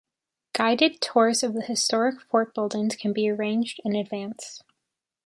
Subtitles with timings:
[0.53, 4.63] Guided tours of the historic fort buildings can be arranged in advance.